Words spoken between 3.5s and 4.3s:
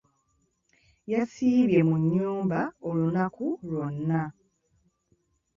lwonna.